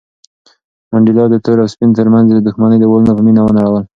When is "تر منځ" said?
1.97-2.27